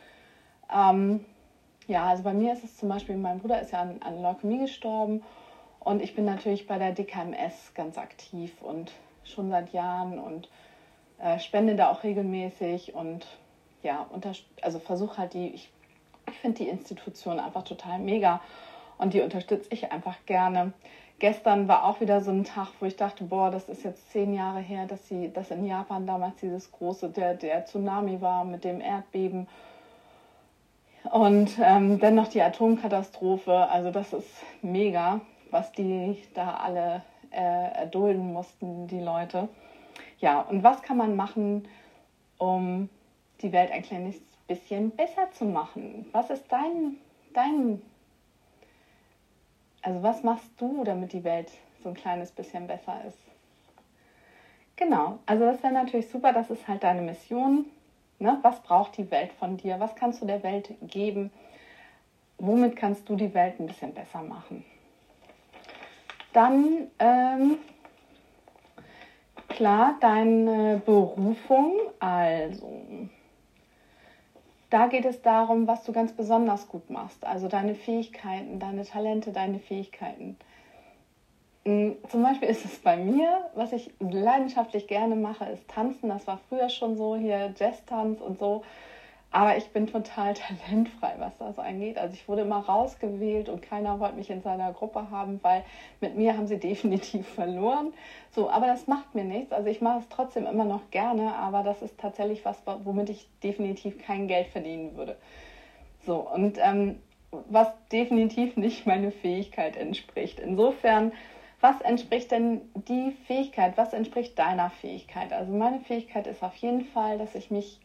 Ähm, 0.75 1.25
ja, 1.87 2.07
also 2.07 2.23
bei 2.23 2.33
mir 2.33 2.55
ist 2.55 2.65
es 2.65 2.77
zum 2.77 2.89
Beispiel, 2.89 3.17
mein 3.17 3.41
Bruder 3.41 3.61
ist 3.61 3.73
ja 3.73 3.83
an, 3.83 4.01
an 4.01 4.23
Leukämie 4.23 4.59
gestorben 4.59 5.23
und 5.81 6.03
ich 6.03 6.15
bin 6.15 6.25
natürlich 6.25 6.67
bei 6.67 6.79
der 6.79 6.93
DKMS 6.93 7.75
ganz 7.75 7.99
aktiv 7.99 8.53
und 8.61 8.93
schon 9.25 9.51
seit 9.51 9.73
Jahren 9.73 10.19
und 10.19 10.49
äh, 11.19 11.39
spende 11.39 11.77
da 11.77 11.91
auch 11.91 12.03
regelmäßig 12.03 12.95
und 12.95 13.27
ja, 13.83 14.07
also 14.63 14.79
versuche 14.79 15.19
halt 15.19 15.35
die, 15.35 15.49
ich, 15.49 15.71
ich 16.29 16.39
finde 16.39 16.59
die 16.59 16.69
Institution 16.69 17.39
einfach 17.39 17.65
total 17.65 17.99
mega 17.99 18.41
und 18.99 19.15
die 19.15 19.21
unterstütze 19.21 19.69
ich 19.73 19.93
einfach 19.93 20.17
gerne. 20.27 20.73
Gestern 21.21 21.67
war 21.67 21.85
auch 21.85 22.01
wieder 22.01 22.21
so 22.21 22.31
ein 22.31 22.45
Tag, 22.45 22.69
wo 22.79 22.87
ich 22.87 22.95
dachte, 22.95 23.25
boah, 23.25 23.51
das 23.51 23.69
ist 23.69 23.83
jetzt 23.83 24.13
zehn 24.13 24.35
Jahre 24.35 24.61
her, 24.61 24.87
dass 24.87 25.09
sie, 25.09 25.33
dass 25.33 25.51
in 25.51 25.67
Japan 25.67 26.07
damals 26.07 26.37
dieses 26.37 26.71
große, 26.71 27.09
der, 27.09 27.35
der 27.35 27.65
Tsunami 27.65 28.21
war 28.21 28.45
mit 28.45 28.63
dem 28.63 28.81
Erdbeben. 28.81 29.49
Und 31.11 31.59
ähm, 31.61 31.99
dann 31.99 32.29
die 32.33 32.43
Atomkatastrophe. 32.43 33.69
Also 33.69 33.91
das 33.91 34.13
ist 34.13 34.31
mega 34.63 35.21
was 35.51 35.73
die 35.73 36.17
da 36.35 36.55
alle 36.55 37.03
äh, 37.31 37.73
erdulden 37.81 38.33
mussten, 38.33 38.87
die 38.87 39.01
Leute. 39.01 39.49
Ja, 40.19 40.41
und 40.41 40.63
was 40.63 40.83
kann 40.83 40.97
man 40.97 41.17
machen, 41.17 41.69
um 42.39 42.89
die 43.41 43.53
Welt 43.53 43.71
ein 43.71 43.83
kleines 43.83 44.17
bisschen 44.47 44.91
besser 44.91 45.31
zu 45.33 45.45
machen? 45.45 46.07
Was 46.13 46.31
ist 46.31 46.45
dein, 46.51 46.97
dein 47.35 47.83
Also 49.83 50.03
was 50.03 50.23
machst 50.23 50.51
du, 50.59 50.85
damit 50.85 51.13
die 51.13 51.25
Welt 51.25 51.51
so 51.83 51.91
ein 51.91 51.95
kleines 51.95 52.31
bisschen 52.33 52.67
besser 52.67 53.05
ist? 53.07 53.19
Genau, 54.77 55.19
also 55.27 55.45
das 55.45 55.63
wäre 55.63 55.73
natürlich 55.73 56.09
super, 56.09 56.33
das 56.33 56.51
ist 56.51 56.67
halt 56.69 56.83
deine 56.83 57.03
Mission. 57.03 57.67
Ne? 58.21 58.39
Was 58.43 58.61
braucht 58.63 58.97
die 58.97 59.11
Welt 59.11 59.33
von 59.33 59.57
dir? 59.57 59.81
Was 59.81 59.95
kannst 59.95 60.23
du 60.23 60.27
der 60.27 60.43
Welt 60.43 60.75
geben? 60.83 61.33
Womit 62.39 62.77
kannst 62.77 63.09
du 63.09 63.17
die 63.17 63.35
Welt 63.35 63.59
ein 63.59 63.67
bisschen 63.67 63.93
besser 63.93 64.23
machen? 64.23 64.65
Dann, 66.33 66.89
ähm, 66.99 67.59
klar, 69.49 69.97
deine 70.01 70.83
Berufung. 70.85 71.73
Also, 71.99 73.09
da 74.71 74.87
geht 74.87 75.07
es 75.07 75.23
darum, 75.23 75.67
was 75.67 75.85
du 75.85 75.93
ganz 75.93 76.13
besonders 76.13 76.69
gut 76.69 76.91
machst. 76.91 77.25
Also 77.25 77.49
deine 77.49 77.75
Fähigkeiten, 77.75 78.59
deine 78.59 78.85
Talente, 78.85 79.33
deine 79.33 79.59
Fähigkeiten. 79.59 80.37
Mm, 81.65 81.93
zum 82.09 82.23
Beispiel 82.23 82.49
ist 82.49 82.65
es 82.65 82.79
bei 82.79 82.97
mir, 82.97 83.51
was 83.55 83.73
ich 83.73 83.91
leidenschaftlich 83.99 84.87
gerne 84.87 85.17
mache, 85.17 85.47
ist 85.47 85.69
Tanzen. 85.69 86.09
Das 86.11 86.27
war 86.27 86.39
früher 86.49 86.69
schon 86.69 86.97
so, 86.97 87.17
hier 87.17 87.55
Jazz-Tanz 87.59 88.21
und 88.21 88.39
so. 88.39 88.63
Aber 89.31 89.57
ich 89.57 89.69
bin 89.71 89.87
total 89.87 90.35
talentfrei, 90.69 91.15
was 91.19 91.37
das 91.39 91.59
angeht. 91.59 91.99
Also 91.99 92.15
ich 92.15 92.29
wurde 92.29 92.43
immer 92.43 92.61
rausgewählt 92.61 93.49
und 93.49 93.63
keiner 93.63 94.01
wollte 94.01 94.17
mich 94.17 94.31
in 94.31 94.43
seiner 94.43 94.73
Gruppe 94.73 95.11
haben, 95.11 95.39
weil 95.43 95.65
mit 96.01 96.17
mir 96.17 96.37
haben 96.37 96.47
sie 96.47 96.57
definitiv 96.61 97.27
verloren. 97.29 97.93
So, 98.31 98.51
aber 98.51 98.67
das 98.67 98.87
macht 98.87 99.15
mir 99.15 99.25
nichts. 99.25 99.53
Also 99.53 99.69
ich 99.69 99.81
mache 99.81 100.01
es 100.01 100.09
trotzdem 100.09 100.47
immer 100.47 100.65
noch 100.65 100.91
gerne, 100.91 101.35
aber 101.35 101.63
das 101.63 101.83
ist 101.83 101.99
tatsächlich 101.99 102.45
was, 102.45 102.63
womit 102.85 103.11
ich 103.11 103.29
definitiv 103.43 103.99
kein 103.99 104.29
Geld 104.29 104.49
verdienen 104.49 104.97
würde. 104.97 105.17
So, 106.07 106.17
und 106.17 106.59
ähm, 106.59 107.01
was 107.31 107.69
definitiv 107.93 108.57
nicht 108.57 108.87
meine 108.87 109.11
Fähigkeit 109.11 109.77
entspricht. 109.77 110.41
Insofern 110.41 111.13
was 111.61 111.81
entspricht 111.81 112.31
denn 112.31 112.61
die 112.75 113.17
Fähigkeit? 113.27 113.77
Was 113.77 113.93
entspricht 113.93 114.39
deiner 114.39 114.71
Fähigkeit? 114.71 115.33
Also 115.33 115.53
meine 115.53 115.81
Fähigkeit 115.81 116.29
ist 116.29 116.43
auf 116.43 116.55
jeden 116.57 116.85
Fall, 116.85 117.19
dass 117.19 117.35
ich 117.35 117.51
mich, 117.51 117.81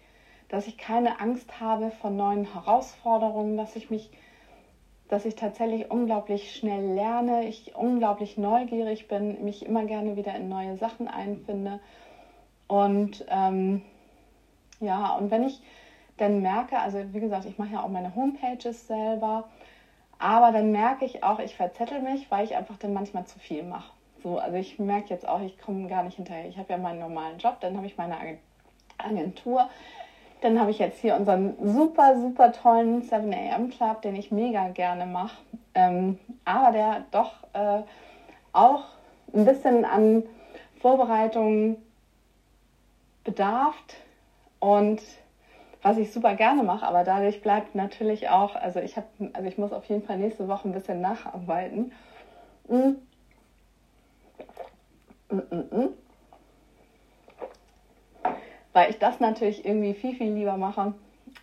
dass 0.53 0.67
ich 0.67 0.77
keine 0.77 1.19
Angst 1.19 1.59
habe 1.59 1.91
vor 1.91 2.11
neuen 2.11 2.53
Herausforderungen, 2.53 3.57
dass 3.57 3.75
ich 3.75 3.89
mich, 3.89 4.11
dass 5.09 5.25
ich 5.25 5.35
tatsächlich 5.35 5.89
unglaublich 5.89 6.55
schnell 6.55 6.93
lerne, 6.93 7.47
ich 7.47 7.75
unglaublich 7.75 8.37
neugierig 8.37 9.07
bin, 9.07 9.43
mich 9.43 9.65
immer 9.65 9.85
gerne 9.85 10.15
wieder 10.15 10.35
in 10.35 10.49
neue 10.49 10.77
Sachen 10.77 11.07
einfinde. 11.07 11.79
Und 12.67 13.25
ähm, 13.29 13.81
ja, 14.79 15.15
und 15.15 15.31
wenn 15.31 15.43
ich 15.43 15.61
dann 16.17 16.41
merke, 16.41 16.77
also 16.79 16.99
wie 17.13 17.19
gesagt, 17.19 17.45
ich 17.45 17.57
mache 17.57 17.73
ja 17.73 17.83
auch 17.83 17.89
meine 17.89 18.13
Homepages 18.15 18.87
selber 18.87 19.45
aber 20.23 20.53
dann 20.53 20.71
merke 20.71 21.03
ich 21.03 21.21
auch, 21.21 21.39
ich 21.39 21.53
verzettel 21.53 21.99
mich, 21.99 22.31
weil 22.31 22.45
ich 22.45 22.55
einfach 22.55 22.77
dann 22.77 22.93
manchmal 22.93 23.25
zu 23.25 23.39
viel 23.39 23.61
mache. 23.61 23.91
So, 24.21 24.37
also 24.37 24.55
ich 24.55 24.79
merke 24.79 25.09
jetzt 25.09 25.27
auch, 25.27 25.41
ich 25.41 25.59
komme 25.59 25.89
gar 25.89 26.03
nicht 26.03 26.15
hinterher. 26.15 26.47
Ich 26.47 26.57
habe 26.57 26.71
ja 26.71 26.77
meinen 26.77 26.99
normalen 26.99 27.39
Job, 27.39 27.57
dann 27.59 27.75
habe 27.75 27.87
ich 27.87 27.97
meine 27.97 28.15
Agentur. 28.97 29.69
Dann 30.43 30.59
habe 30.59 30.71
ich 30.71 30.79
jetzt 30.79 30.99
hier 30.99 31.15
unseren 31.15 31.55
super, 31.63 32.19
super 32.19 32.51
tollen 32.51 33.01
7 33.01 33.33
AM 33.33 33.69
Club, 33.69 34.01
den 34.01 34.13
ich 34.17 34.29
mega 34.29 34.67
gerne 34.67 35.05
mache. 35.05 35.37
Ähm, 35.73 36.19
aber 36.43 36.73
der 36.73 37.05
doch 37.11 37.31
äh, 37.53 37.83
auch 38.51 38.83
ein 39.33 39.45
bisschen 39.45 39.85
an 39.85 40.23
Vorbereitung 40.81 41.77
bedarf. 43.23 43.73
Und 44.59 45.01
was 45.81 45.95
ich 45.95 46.11
super 46.11 46.33
gerne 46.35 46.61
mache, 46.61 46.85
aber 46.85 47.05
dadurch 47.05 47.41
bleibt 47.41 47.73
natürlich 47.73 48.27
auch, 48.27 48.55
also 48.55 48.81
ich 48.81 48.97
habe, 48.97 49.07
also 49.31 49.47
ich 49.47 49.57
muss 49.57 49.71
auf 49.71 49.85
jeden 49.85 50.03
Fall 50.03 50.17
nächste 50.17 50.49
Woche 50.49 50.67
ein 50.67 50.73
bisschen 50.73 50.99
nacharbeiten. 50.99 51.93
Mm. 52.67 52.95
Mm 55.29 55.39
-mm 55.49 55.89
Weil 58.73 58.89
ich 58.89 58.97
das 58.97 59.19
natürlich 59.19 59.65
irgendwie 59.65 59.93
viel, 59.93 60.15
viel 60.15 60.33
lieber 60.33 60.57
mache, 60.57 60.93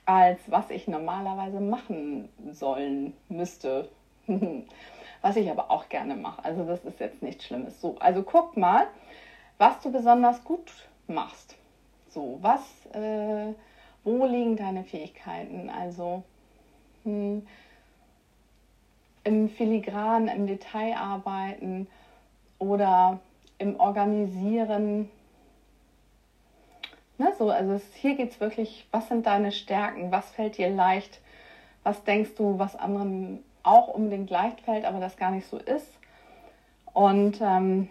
als 0.05 0.51
was 0.51 0.71
ich 0.71 0.89
normalerweise 0.89 1.61
machen 1.61 2.29
sollen 2.51 3.15
müsste. 3.29 3.89
was 5.23 5.37
ich 5.37 5.51
aber 5.51 5.71
auch 5.71 5.89
gerne 5.89 6.17
mache. 6.17 6.45
Also 6.45 6.65
das 6.65 6.85
ist 6.85 7.01
jetzt 7.01 7.23
nichts 7.23 7.45
Schlimmes. 7.45 7.81
So, 7.81 7.97
also 8.01 8.23
guck 8.23 8.57
mal, 8.57 8.87
was 9.59 9.81
du 9.81 9.93
besonders 9.93 10.43
gut 10.45 10.89
machst. 11.07 11.57
So, 12.09 12.39
was 12.41 12.87
äh, 12.95 13.53
wo 14.03 14.25
liegen 14.25 14.57
deine 14.57 14.85
Fähigkeiten? 14.85 15.71
Also 15.71 16.23
hm, 17.05 17.47
im 19.25 19.49
Filigran, 19.49 20.29
im 20.29 20.47
Detail 20.47 20.97
arbeiten 20.97 21.87
oder 22.59 23.21
im 23.59 23.79
Organisieren. 23.79 25.09
Ne, 27.21 27.35
so, 27.39 27.51
also 27.51 27.73
es, 27.73 27.83
hier 27.95 28.15
geht 28.15 28.31
es 28.31 28.41
wirklich, 28.41 28.87
was 28.93 29.09
sind 29.09 29.27
deine 29.27 29.53
Stärken, 29.53 30.11
was 30.11 30.31
fällt 30.31 30.57
dir 30.57 30.71
leicht, 30.71 31.21
was 31.83 32.03
denkst 32.05 32.31
du, 32.39 32.59
was 32.59 32.77
anderen 32.77 33.45
auch 33.63 33.89
unbedingt 33.89 34.31
leicht 34.31 34.63
fällt, 34.63 34.87
aber 34.87 35.01
das 35.01 35.19
gar 35.19 35.31
nicht 35.31 35.47
so 35.47 35.59
ist. 35.59 35.99
Und 36.95 37.39
ähm, 37.43 37.91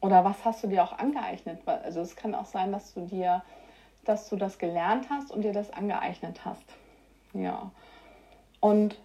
oder 0.00 0.24
was 0.24 0.44
hast 0.44 0.62
du 0.62 0.68
dir 0.68 0.84
auch 0.84 0.96
angeeignet? 0.96 1.66
Also 1.66 2.00
es 2.00 2.14
kann 2.14 2.32
auch 2.32 2.46
sein, 2.46 2.70
dass 2.70 2.94
du 2.94 3.00
dir 3.06 3.42
dass 4.04 4.28
du 4.28 4.36
das 4.36 4.58
gelernt 4.58 5.10
hast 5.10 5.32
und 5.32 5.42
dir 5.42 5.52
das 5.52 5.72
angeeignet 5.72 6.44
hast. 6.44 6.64
Ja. 7.32 7.72
Und 8.60 8.96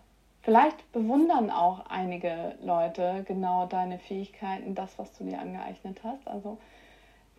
vielleicht 0.43 0.91
bewundern 0.91 1.49
auch 1.49 1.87
einige 1.89 2.55
Leute 2.61 3.23
genau 3.27 3.65
deine 3.65 3.97
Fähigkeiten, 3.97 4.75
das, 4.75 4.99
was 4.99 5.11
du 5.17 5.23
dir 5.23 5.39
angeeignet 5.39 6.01
hast. 6.03 6.27
Also 6.27 6.59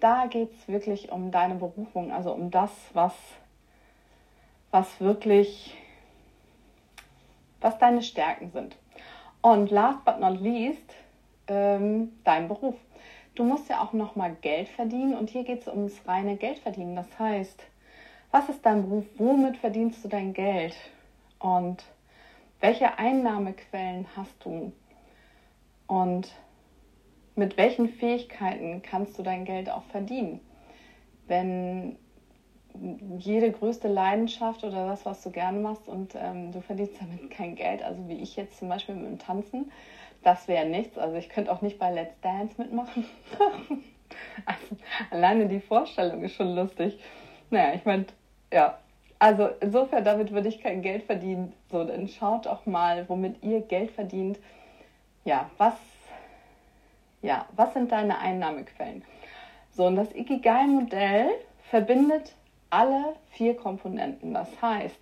da 0.01 0.27
geht 0.27 0.51
es 0.53 0.69
wirklich 0.69 1.13
um 1.13 1.31
deine 1.31 1.55
Berufung, 1.55 2.13
also 2.13 2.33
um 2.33 2.51
das, 2.51 2.71
was, 2.93 3.15
was 4.71 5.01
wirklich, 5.01 5.77
was 7.61 7.79
deine 7.79 8.03
Stärken 8.03 8.51
sind. 8.51 8.77
Und 9.43 9.71
last 9.71 10.05
but 10.05 10.21
not 10.21 10.41
least, 10.41 10.95
ähm, 11.49 12.13
dein 12.25 12.49
Beruf 12.49 12.75
du 13.35 13.45
musst 13.45 13.69
ja 13.69 13.83
auch 13.83 13.93
noch 13.93 14.17
mal 14.17 14.37
Geld 14.43 14.69
verdienen 14.69 15.15
und 15.15 15.31
hier 15.31 15.45
geht 15.45 15.63
es 15.63 15.69
ums 15.69 16.07
reine 16.07 16.37
Geldverdienen. 16.37 16.97
Das 16.97 17.19
heißt, 17.19 17.63
was 18.31 18.49
ist 18.49 18.65
dein 18.65 18.83
Beruf? 18.83 19.07
Womit 19.17 19.57
verdienst 19.57 20.05
du 20.05 20.09
dein 20.09 20.35
Geld? 20.35 20.77
Und 21.39 21.83
welche 22.61 22.99
Einnahmequellen 22.99 24.07
hast 24.15 24.35
du? 24.45 24.73
Und 25.87 26.31
mit 27.41 27.57
welchen 27.57 27.89
Fähigkeiten 27.89 28.83
kannst 28.83 29.19
du 29.19 29.23
dein 29.23 29.47
Geld 29.47 29.71
auch 29.71 29.85
verdienen? 29.85 30.41
Wenn 31.27 31.97
jede 33.19 33.51
größte 33.51 33.89
Leidenschaft 33.89 34.63
oder 34.63 34.87
das, 34.87 35.07
was 35.07 35.23
du 35.23 35.31
gerne 35.31 35.59
machst 35.59 35.89
und 35.89 36.15
ähm, 36.15 36.53
du 36.53 36.61
verdienst 36.61 37.01
damit 37.01 37.31
kein 37.31 37.55
Geld, 37.55 37.83
also 37.83 38.07
wie 38.09 38.21
ich 38.21 38.37
jetzt 38.37 38.59
zum 38.59 38.69
Beispiel 38.69 38.95
mit 38.95 39.07
dem 39.07 39.19
Tanzen, 39.19 39.73
das 40.23 40.49
wäre 40.49 40.67
nichts. 40.67 40.99
Also 40.99 41.17
ich 41.17 41.31
könnte 41.31 41.51
auch 41.51 41.63
nicht 41.63 41.79
bei 41.79 41.91
Let's 41.91 42.21
Dance 42.21 42.55
mitmachen. 42.59 43.07
also 44.45 44.77
alleine 45.11 45.47
die 45.47 45.61
Vorstellung 45.61 46.23
ist 46.23 46.35
schon 46.35 46.55
lustig. 46.55 46.99
Naja, 47.49 47.73
ich 47.75 47.87
meine, 47.87 48.05
ja. 48.53 48.79
Also 49.19 49.49
insofern, 49.61 50.05
damit 50.05 50.31
würde 50.31 50.49
ich 50.49 50.61
kein 50.61 50.83
Geld 50.83 51.05
verdienen. 51.05 51.55
So, 51.71 51.85
dann 51.85 52.07
schaut 52.07 52.47
auch 52.47 52.67
mal, 52.67 53.09
womit 53.09 53.43
ihr 53.43 53.63
Geld 53.63 53.93
verdient. 53.93 54.39
Ja, 55.25 55.51
was, 55.59 55.75
ja, 57.23 57.47
was 57.57 57.73
sind 57.75 57.93
deine 57.93 58.19
Einnahmequellen? 58.19 59.05
So, 59.73 59.87
und 59.87 59.97
das 59.97 60.15
Ikigai-Modell 60.15 61.31
verbindet 61.71 62.35
alle 62.71 63.17
vier 63.31 63.57
Komponenten. 63.57 64.35
Das 64.35 64.49
heißt, 64.61 64.99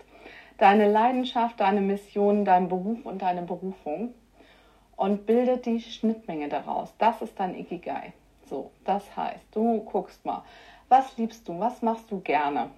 deine 0.58 0.90
Leidenschaft, 0.90 1.60
deine 1.60 1.80
Mission, 1.80 2.44
dein 2.44 2.68
Beruf 2.68 3.04
und 3.04 3.22
deine 3.22 3.42
Berufung 3.42 4.14
und 4.96 5.26
bildet 5.26 5.66
die 5.66 5.80
Schnittmenge 5.80 6.48
daraus. 6.48 6.92
Das 6.98 7.22
ist 7.22 7.38
dein 7.38 7.54
Ikigai. 7.54 8.12
So, 8.48 8.70
das 8.84 9.16
heißt, 9.16 9.44
du 9.52 9.80
guckst 9.84 10.24
mal, 10.24 10.42
was 10.88 11.16
liebst 11.16 11.46
du, 11.48 11.58
was 11.60 11.82
machst 11.82 12.10
du 12.10 12.20
gerne, 12.20 12.70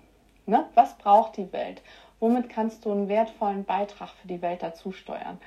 ne? 0.47 0.67
was 0.75 0.97
braucht 0.99 1.37
die 1.37 1.53
Welt, 1.53 1.81
womit 2.19 2.49
kannst 2.49 2.85
du 2.85 2.91
einen 2.91 3.09
wertvollen 3.09 3.65
Beitrag 3.65 4.11
für 4.11 4.29
die 4.29 4.43
Welt 4.43 4.63
dazu 4.63 4.93
steuern, 4.93 5.39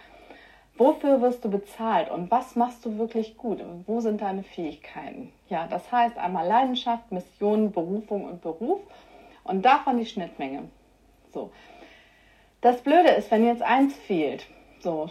wofür 0.77 1.21
wirst 1.21 1.45
du 1.45 1.49
bezahlt 1.49 2.09
und 2.09 2.31
was 2.31 2.55
machst 2.55 2.83
du 2.85 2.97
wirklich 2.97 3.37
gut, 3.37 3.63
wo 3.85 3.99
sind 3.99 4.21
deine 4.21 4.43
Fähigkeiten. 4.43 5.31
Ja, 5.49 5.67
das 5.67 5.91
heißt 5.91 6.17
einmal 6.17 6.47
Leidenschaft, 6.47 7.11
Mission, 7.11 7.71
Berufung 7.71 8.25
und 8.25 8.41
Beruf 8.41 8.81
und 9.43 9.63
davon 9.63 9.97
die 9.97 10.05
Schnittmenge. 10.05 10.69
So. 11.31 11.51
Das 12.61 12.81
Blöde 12.81 13.09
ist, 13.09 13.29
wenn 13.29 13.45
jetzt 13.45 13.61
eins 13.61 13.95
fehlt, 13.95 14.47
so, 14.79 15.09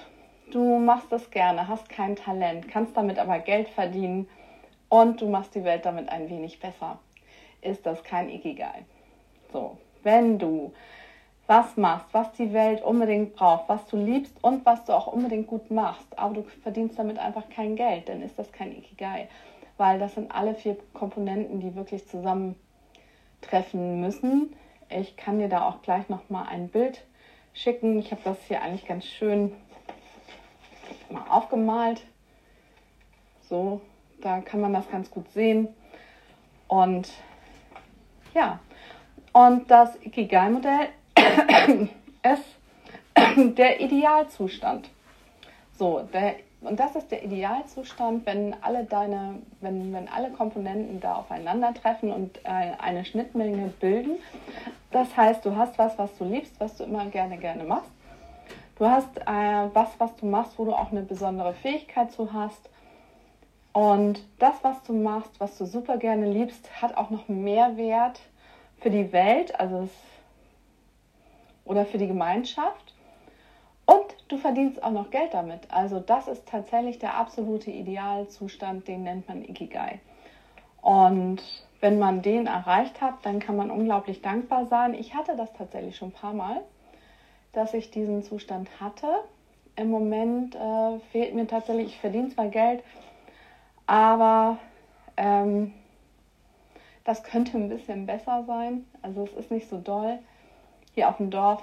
du 0.50 0.78
machst 0.78 1.12
das 1.12 1.31
gerne, 1.31 1.69
hast 1.69 1.88
kein 1.88 2.16
Talent, 2.16 2.69
kannst 2.69 2.97
damit 2.97 3.19
aber 3.19 3.38
Geld 3.38 3.69
verdienen 3.69 4.28
und 4.88 5.21
du 5.21 5.28
machst 5.28 5.54
die 5.54 5.64
Welt 5.64 5.85
damit 5.85 6.09
ein 6.09 6.28
wenig 6.28 6.61
besser, 6.61 6.99
ist 7.61 7.87
das 7.87 8.02
kein 8.04 8.31
Ikigai. 8.31 8.85
So, 9.52 9.76
wenn 10.02 10.38
du 10.38 10.73
was 11.52 11.76
machst, 11.76 12.06
was 12.12 12.32
die 12.32 12.54
Welt 12.54 12.82
unbedingt 12.82 13.35
braucht, 13.35 13.68
was 13.68 13.85
du 13.85 13.99
liebst 13.99 14.32
und 14.42 14.64
was 14.64 14.87
du 14.87 14.94
auch 14.94 15.06
unbedingt 15.06 15.49
gut 15.49 15.71
machst, 15.71 16.06
aber 16.18 16.37
du 16.37 16.42
verdienst 16.62 16.99
damit 16.99 17.18
einfach 17.18 17.47
kein 17.50 17.76
Geld, 17.76 18.09
dann 18.09 18.23
ist 18.23 18.38
das 18.38 18.50
kein 18.52 18.73
Ikigai, 18.75 19.28
weil 19.76 19.99
das 19.99 20.14
sind 20.14 20.35
alle 20.35 20.54
vier 20.54 20.78
Komponenten, 20.94 21.61
die 21.61 21.75
wirklich 21.75 22.09
zusammentreffen 22.09 24.00
müssen. 24.00 24.56
Ich 24.88 25.18
kann 25.18 25.40
dir 25.40 25.50
da 25.50 25.68
auch 25.68 25.82
gleich 25.82 26.09
noch 26.09 26.30
mal 26.30 26.44
ein 26.44 26.68
Bild 26.68 27.04
schicken. 27.52 27.99
Ich 27.99 28.12
habe 28.12 28.23
das 28.25 28.38
hier 28.49 28.62
eigentlich 28.62 28.87
ganz 28.87 29.04
schön 29.04 29.52
mal 31.11 31.26
aufgemalt. 31.28 32.02
So, 33.50 33.82
da 34.23 34.40
kann 34.40 34.62
man 34.62 34.73
das 34.73 34.88
ganz 34.90 35.11
gut 35.11 35.30
sehen. 35.32 35.68
Und 36.66 37.11
ja, 38.32 38.59
und 39.35 39.71
das 39.71 40.00
Ikigai-Modell 40.02 40.88
ist 42.23 42.45
der 43.57 43.81
Idealzustand. 43.81 44.88
So, 45.78 46.00
der, 46.12 46.37
und 46.61 46.78
das 46.78 46.95
ist 46.95 47.11
der 47.11 47.25
Idealzustand, 47.25 48.25
wenn 48.26 48.54
alle 48.62 48.85
deine, 48.85 49.37
wenn, 49.61 49.92
wenn 49.92 50.09
alle 50.09 50.31
Komponenten 50.31 51.00
da 51.00 51.16
aufeinandertreffen 51.16 52.12
und 52.12 52.38
äh, 52.45 52.73
eine 52.78 53.04
Schnittmenge 53.04 53.73
bilden. 53.81 54.19
Das 54.90 55.16
heißt, 55.16 55.45
du 55.45 55.57
hast 55.57 55.78
was, 55.78 55.99
was 55.99 56.16
du 56.19 56.25
liebst, 56.25 56.54
was 56.61 56.76
du 56.76 56.85
immer 56.85 57.07
gerne, 57.07 57.38
gerne 57.38 57.64
machst. 57.64 57.90
Du 58.78 58.87
hast 58.87 59.19
äh, 59.19 59.69
was, 59.73 59.88
was 59.99 60.14
du 60.16 60.26
machst, 60.26 60.59
wo 60.59 60.64
du 60.64 60.73
auch 60.73 60.90
eine 60.90 61.02
besondere 61.02 61.54
Fähigkeit 61.54 62.12
zu 62.12 62.33
hast. 62.33 62.69
Und 63.73 64.23
das, 64.38 64.54
was 64.62 64.83
du 64.83 64.92
machst, 64.92 65.33
was 65.38 65.57
du 65.57 65.64
super 65.64 65.97
gerne 65.97 66.31
liebst, 66.31 66.83
hat 66.83 66.97
auch 66.97 67.11
noch 67.11 67.28
mehr 67.28 67.76
Wert 67.76 68.21
für 68.81 68.90
die 68.90 69.12
Welt, 69.12 69.59
also 69.59 69.85
es 69.85 70.12
oder 71.64 71.87
für 71.87 71.99
die 71.99 72.07
Gemeinschaft. 72.07 72.95
Und 73.85 74.04
du 74.28 74.38
verdienst 74.38 74.83
auch 74.83 74.90
noch 74.90 75.11
Geld 75.11 75.35
damit. 75.35 75.61
Also 75.71 76.00
das 76.00 76.28
ist 76.28 76.47
tatsächlich 76.47 76.99
der 76.99 77.14
absolute 77.16 77.71
Idealzustand, 77.71 78.87
den 78.88 79.02
nennt 79.02 79.28
man 79.28 79.42
Ikigai. 79.45 80.00
Und 80.81 81.42
wenn 81.81 81.99
man 81.99 82.23
den 82.23 82.47
erreicht 82.47 83.00
hat, 83.00 83.14
dann 83.23 83.40
kann 83.40 83.57
man 83.57 83.71
unglaublich 83.71 84.23
dankbar 84.23 84.66
sein. 84.66 84.95
Ich 84.95 85.14
hatte 85.14 85.37
das 85.37 85.52
tatsächlich 85.52 85.97
schon 85.97 86.09
ein 86.09 86.12
paar 86.12 86.33
Mal, 86.33 86.61
dass 87.52 87.75
ich 87.75 87.90
diesen 87.90 88.23
Zustand 88.23 88.69
hatte. 88.81 89.09
Im 89.75 89.90
Moment 89.90 90.54
äh, 90.54 90.99
fehlt 91.11 91.35
mir 91.35 91.47
tatsächlich, 91.47 91.88
ich 91.88 91.99
verdiene 91.99 92.28
zwar 92.28 92.49
Geld, 92.49 92.85
aber 93.87 94.59
ähm, 95.16 95.73
das 97.04 97.25
könnte 97.25 97.57
ein 97.57 97.69
bisschen 97.69 98.07
besser 98.07 98.45
sein. 98.47 98.87
Also 99.02 99.25
es 99.25 99.33
ist 99.33 99.50
nicht 99.50 99.69
so 99.69 99.78
doll. 99.78 100.19
Hier 100.95 101.09
auf 101.09 101.17
dem 101.17 101.31
Dorf 101.31 101.63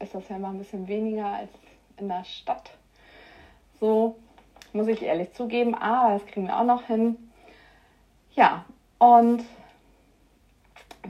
ist 0.00 0.14
das 0.14 0.28
ja 0.28 0.36
immer 0.36 0.48
ein 0.48 0.58
bisschen 0.58 0.88
weniger 0.88 1.26
als 1.26 1.50
in 1.96 2.08
der 2.08 2.24
Stadt. 2.24 2.70
So 3.80 4.16
muss 4.72 4.88
ich 4.88 5.02
ehrlich 5.02 5.32
zugeben, 5.32 5.74
aber 5.74 6.14
das 6.14 6.26
kriegen 6.26 6.48
wir 6.48 6.58
auch 6.58 6.64
noch 6.64 6.84
hin. 6.84 7.16
Ja, 8.34 8.64
und 8.98 9.44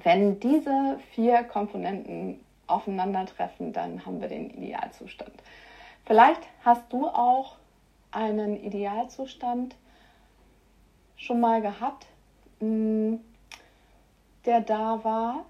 wenn 0.02 0.38
diese 0.40 0.98
vier 1.12 1.44
Komponenten 1.44 2.38
aufeinandertreffen, 2.66 3.72
dann 3.72 4.04
haben 4.04 4.20
wir 4.20 4.28
den 4.28 4.50
Idealzustand. 4.50 5.32
Vielleicht 6.04 6.42
hast 6.64 6.92
du 6.92 7.06
auch 7.06 7.56
einen 8.10 8.62
Idealzustand 8.62 9.74
schon 11.16 11.40
mal 11.40 11.62
gehabt, 11.62 12.06
hm, 12.60 13.20
der 14.44 14.60
da 14.60 15.02
war, 15.02 15.46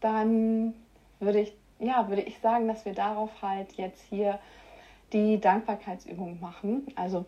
dann 0.00 0.74
würde 1.22 1.40
ich, 1.40 1.54
ja, 1.78 2.08
würde 2.08 2.22
ich 2.22 2.38
sagen, 2.40 2.68
dass 2.68 2.84
wir 2.84 2.94
darauf 2.94 3.30
halt 3.40 3.72
jetzt 3.72 4.02
hier 4.10 4.38
die 5.12 5.40
Dankbarkeitsübung 5.40 6.40
machen. 6.40 6.86
Also 6.96 7.24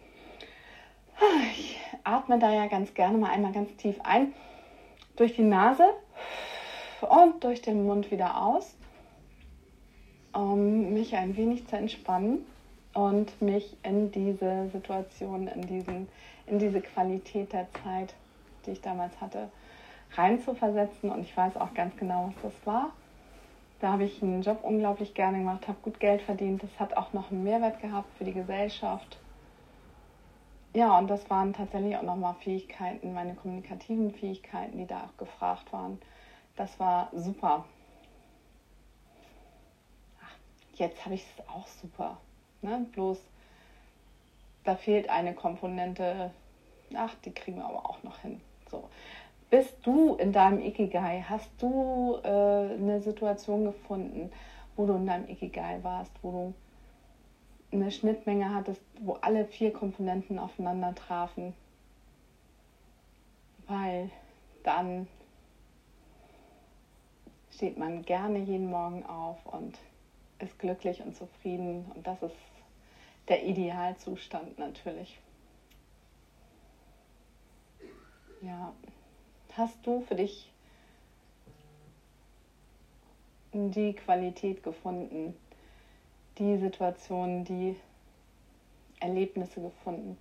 ich 1.52 1.78
atme 2.02 2.38
da 2.38 2.52
ja 2.52 2.66
ganz 2.66 2.92
gerne 2.94 3.18
mal 3.18 3.30
einmal 3.30 3.52
ganz 3.52 3.74
tief 3.76 3.96
ein 4.02 4.34
durch 5.16 5.34
die 5.36 5.42
Nase 5.42 5.84
und 7.00 7.44
durch 7.44 7.62
den 7.62 7.86
Mund 7.86 8.10
wieder 8.10 8.42
aus, 8.42 8.74
um 10.32 10.92
mich 10.92 11.14
ein 11.14 11.36
wenig 11.36 11.66
zu 11.68 11.76
entspannen 11.76 12.44
und 12.94 13.40
mich 13.40 13.76
in 13.82 14.10
diese 14.10 14.68
Situation, 14.70 15.48
in, 15.48 15.66
diesen, 15.66 16.08
in 16.46 16.58
diese 16.58 16.80
Qualität 16.80 17.52
der 17.52 17.68
Zeit, 17.82 18.14
die 18.66 18.72
ich 18.72 18.80
damals 18.80 19.20
hatte, 19.20 19.50
reinzuversetzen. 20.14 21.10
Und 21.10 21.22
ich 21.22 21.36
weiß 21.36 21.56
auch 21.56 21.74
ganz 21.74 21.96
genau, 21.96 22.32
was 22.42 22.52
das 22.52 22.66
war. 22.66 22.92
Da 23.84 23.92
habe 23.92 24.04
ich 24.04 24.22
einen 24.22 24.40
Job 24.40 24.60
unglaublich 24.62 25.12
gerne 25.12 25.36
gemacht, 25.40 25.68
habe 25.68 25.76
gut 25.82 26.00
Geld 26.00 26.22
verdient. 26.22 26.62
Das 26.62 26.70
hat 26.80 26.96
auch 26.96 27.12
noch 27.12 27.30
einen 27.30 27.44
Mehrwert 27.44 27.82
gehabt 27.82 28.08
für 28.16 28.24
die 28.24 28.32
Gesellschaft. 28.32 29.18
Ja, 30.72 30.96
und 30.96 31.08
das 31.08 31.28
waren 31.28 31.52
tatsächlich 31.52 31.94
auch 31.94 32.02
nochmal 32.02 32.34
Fähigkeiten, 32.36 33.12
meine 33.12 33.34
kommunikativen 33.34 34.10
Fähigkeiten, 34.14 34.78
die 34.78 34.86
da 34.86 35.04
auch 35.04 35.18
gefragt 35.18 35.70
waren. 35.70 36.00
Das 36.56 36.80
war 36.80 37.10
super. 37.12 37.66
Ach, 40.22 40.34
jetzt 40.76 41.04
habe 41.04 41.16
ich 41.16 41.26
es 41.36 41.46
auch 41.46 41.66
super. 41.66 42.16
Ne? 42.62 42.86
Bloß, 42.92 43.20
da 44.64 44.76
fehlt 44.76 45.10
eine 45.10 45.34
Komponente. 45.34 46.30
Ach, 46.96 47.14
die 47.22 47.32
kriegen 47.32 47.58
wir 47.58 47.66
aber 47.66 47.84
auch 47.84 48.02
noch 48.02 48.20
hin. 48.20 48.40
So 48.70 48.88
bist 49.54 49.86
du 49.86 50.16
in 50.16 50.32
deinem 50.32 50.58
Ikigai? 50.58 51.24
Hast 51.28 51.48
du 51.58 52.18
äh, 52.24 52.26
eine 52.26 53.00
Situation 53.00 53.64
gefunden, 53.64 54.32
wo 54.74 54.84
du 54.84 54.94
in 54.94 55.06
deinem 55.06 55.28
Ikigai 55.28 55.78
warst, 55.82 56.10
wo 56.22 56.32
du 56.32 56.54
eine 57.70 57.92
Schnittmenge 57.92 58.52
hattest, 58.52 58.80
wo 58.98 59.12
alle 59.12 59.44
vier 59.44 59.72
Komponenten 59.72 60.40
aufeinander 60.40 60.92
trafen? 60.96 61.54
Weil 63.68 64.10
dann 64.64 65.06
steht 67.52 67.78
man 67.78 68.02
gerne 68.02 68.40
jeden 68.40 68.70
Morgen 68.70 69.06
auf 69.06 69.38
und 69.46 69.78
ist 70.40 70.58
glücklich 70.58 71.00
und 71.00 71.14
zufrieden. 71.14 71.88
Und 71.94 72.04
das 72.04 72.20
ist 72.24 72.34
der 73.28 73.44
Idealzustand 73.44 74.58
natürlich. 74.58 75.16
Ja 78.42 78.74
hast 79.56 79.86
du 79.86 80.00
für 80.00 80.14
dich 80.14 80.50
die 83.52 83.92
Qualität 83.92 84.62
gefunden, 84.62 85.34
die 86.38 86.56
Situationen, 86.58 87.44
die 87.44 87.76
Erlebnisse 88.98 89.60
gefunden, 89.60 90.18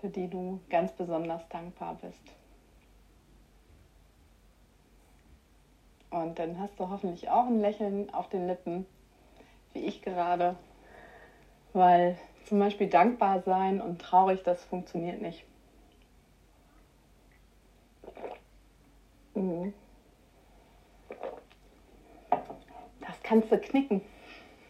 für 0.00 0.08
die 0.08 0.28
du 0.28 0.60
ganz 0.70 0.92
besonders 0.92 1.48
dankbar 1.48 1.96
bist. 2.00 2.22
Und 6.10 6.38
dann 6.38 6.60
hast 6.60 6.78
du 6.78 6.88
hoffentlich 6.88 7.30
auch 7.30 7.46
ein 7.46 7.60
Lächeln 7.60 8.12
auf 8.12 8.28
den 8.28 8.46
Lippen, 8.46 8.86
wie 9.72 9.80
ich 9.80 10.02
gerade, 10.02 10.56
weil 11.72 12.18
zum 12.44 12.58
Beispiel 12.58 12.88
dankbar 12.88 13.42
sein 13.42 13.80
und 13.80 14.00
traurig, 14.00 14.42
das 14.42 14.62
funktioniert 14.64 15.22
nicht. 15.22 15.44
Mhm. 19.34 19.72
Das 23.00 23.22
kannst 23.22 23.50
du 23.50 23.58
knicken. 23.58 24.02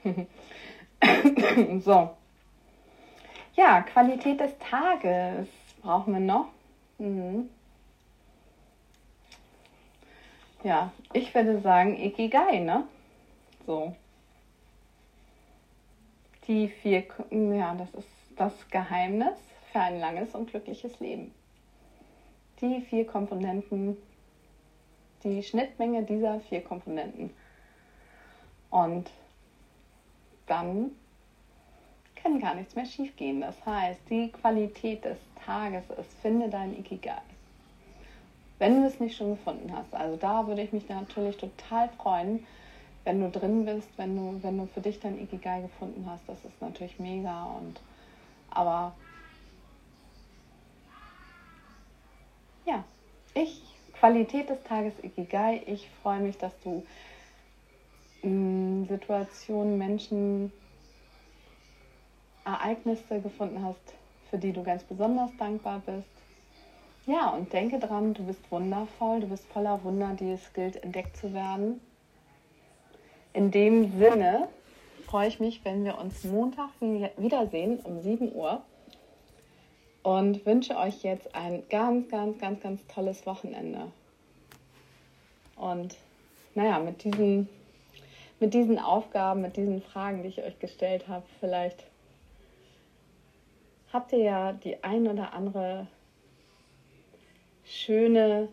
so. 1.81 2.11
Ja, 3.55 3.83
Qualität 3.83 4.41
des 4.41 4.59
Tages 4.59 5.49
brauchen 5.83 6.15
wir 6.15 6.21
noch. 6.21 6.47
Mhm. 6.99 7.51
Ja, 10.63 10.93
ich 11.13 11.35
würde 11.35 11.61
sagen 11.61 11.97
Ikigai, 12.01 12.61
ne? 12.61 12.85
So. 13.67 13.95
Die 16.47 16.69
vier, 16.69 17.05
ja, 17.31 17.75
das 17.75 17.93
ist 17.95 18.09
das 18.37 18.53
Geheimnis 18.71 19.37
für 19.71 19.81
ein 19.81 20.01
langes 20.01 20.35
und 20.35 20.51
glückliches 20.51 20.99
Leben. 21.01 21.33
Die 22.61 22.81
vier 22.81 23.07
Komponenten 23.07 23.97
die 25.25 25.43
Schnittmenge 25.43 26.03
dieser 26.03 26.41
vier 26.41 26.63
Komponenten. 26.63 27.31
Und 28.71 29.11
dann 30.47 30.93
kann 32.17 32.41
gar 32.41 32.55
nichts 32.55 32.75
mehr 32.75 32.87
schiefgehen. 32.87 33.41
Das 33.41 33.65
heißt, 33.67 34.01
die 34.09 34.31
Qualität 34.31 35.05
des 35.05 35.19
Tages 35.45 35.85
ist, 35.99 36.13
finde 36.23 36.49
dein 36.49 36.79
Ikigai. 36.79 37.21
Wenn 38.59 38.81
du 38.81 38.87
es 38.87 39.01
nicht 39.01 39.17
schon 39.17 39.31
gefunden 39.31 39.73
hast, 39.77 39.93
also 39.93 40.17
da 40.17 40.47
würde 40.47 40.63
ich 40.63 40.73
mich 40.73 40.89
natürlich 40.89 41.37
total 41.37 41.89
freuen, 41.91 42.47
wenn 43.05 43.21
du 43.21 43.29
drin 43.29 43.65
bist, 43.65 43.89
wenn 43.97 44.17
du, 44.17 44.43
wenn 44.43 44.59
du 44.59 44.67
für 44.67 44.81
dich 44.81 45.01
dein 45.01 45.21
Ikigai 45.21 45.63
gefunden 45.63 46.07
hast. 46.09 46.23
Das 46.29 46.45
ist 46.45 46.61
natürlich 46.61 46.99
mega 46.99 47.45
und 47.45 47.81
aber 48.51 48.95
ja, 52.65 52.85
ich 53.35 53.72
Qualität 54.03 54.51
des 54.51 54.61
Tages 54.65 54.95
Ikigai. 55.05 55.63
Ich 55.65 55.89
freue 56.03 56.19
mich, 56.19 56.37
dass 56.37 56.51
du 56.65 56.85
mm, 58.25 58.87
Situationen, 58.89 59.79
Menschen, 59.79 60.53
Ereignisse 62.45 63.21
gefunden 63.21 63.65
hast, 63.65 63.95
für 64.29 64.39
die 64.39 64.53
du 64.53 64.65
ganz 64.65 64.83
besonders 64.83 65.31
dankbar 65.39 65.81
bist. 65.87 66.09
Ja, 67.07 67.29
und 67.29 67.53
denke 67.53 67.79
dran, 67.79 68.13
du 68.13 68.27
bist 68.27 68.41
wundervoll, 68.51 69.21
du 69.21 69.29
bist 69.29 69.47
voller 69.53 69.85
Wunder, 69.85 70.17
die 70.19 70.33
es 70.33 70.53
gilt, 70.53 70.83
entdeckt 70.83 71.17
zu 71.17 71.33
werden. 71.33 71.81
In 73.35 73.53
dem 73.53 73.97
Sinne 74.01 74.49
freue 75.07 75.29
ich 75.29 75.39
mich, 75.39 75.65
wenn 75.65 75.85
wir 75.85 75.97
uns 75.99 76.25
Montag 76.25 76.71
wiedersehen 76.81 77.79
um 77.85 78.03
7 78.03 78.35
Uhr 78.35 78.65
und 80.03 80.45
wünsche 80.47 80.77
euch 80.77 81.03
jetzt 81.03 81.35
ein 81.35 81.63
ganz, 81.69 82.09
ganz, 82.09 82.39
ganz, 82.39 82.61
ganz 82.61 82.87
tolles 82.89 83.25
Wochenende. 83.27 83.93
Und 85.57 85.97
naja, 86.55 86.79
mit 86.81 87.05
diesen, 87.05 87.49
mit 88.41 88.53
diesen 88.53 88.79
Aufgaben, 88.79 89.43
mit 89.43 89.57
diesen 89.57 89.81
Fragen, 89.81 90.23
die 90.23 90.29
ich 90.29 90.43
euch 90.43 90.59
gestellt 90.59 91.07
habe, 91.09 91.25
vielleicht 91.41 91.85
habt 93.93 94.13
ihr 94.13 94.23
ja 94.23 94.53
die 94.53 94.83
ein 94.83 95.07
oder 95.07 95.33
andere 95.33 95.87
schöne, 97.65 98.49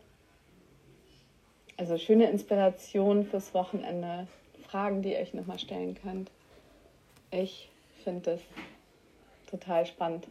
also 1.77 1.97
schöne 1.97 2.29
Inspiration 2.29 3.25
fürs 3.25 3.53
Wochenende, 3.53 4.27
Fragen, 4.67 5.01
die 5.01 5.13
ihr 5.13 5.19
euch 5.19 5.33
nochmal 5.33 5.57
stellen 5.57 5.95
könnt. 5.95 6.29
Ich 7.31 7.69
finde 8.03 8.31
das 8.31 8.41
total 9.49 9.85
spannend. 9.85 10.27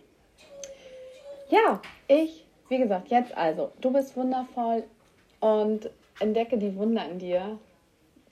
Ja, 1.51 1.81
ich, 2.09 2.45
wie 2.69 2.79
gesagt, 2.79 3.09
jetzt 3.09 3.37
also, 3.37 3.73
du 3.81 3.93
bist 3.93 4.17
wundervoll 4.17 4.85
und 5.41 5.91
entdecke 6.21 6.59
die 6.59 6.77
Wunder 6.77 7.09
in 7.09 7.19
dir. 7.19 7.59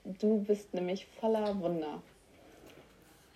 Du 0.03 0.43
bist 0.43 0.73
nämlich 0.73 1.07
voller 1.19 1.59
Wunder. 1.59 2.01